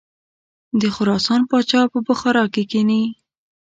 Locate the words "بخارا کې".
2.07-2.63